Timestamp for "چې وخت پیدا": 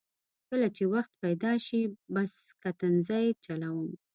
0.75-1.53